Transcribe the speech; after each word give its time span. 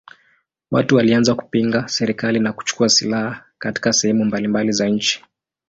Watu 0.71 0.95
walianza 0.95 1.35
kupinga 1.35 1.87
serikali 1.87 2.39
na 2.39 2.53
kuchukua 2.53 2.89
silaha 2.89 3.45
katika 3.59 3.93
sehemu 3.93 4.25
mbalimbali 4.25 4.71
za 4.71 4.87
nchi. 4.89 5.23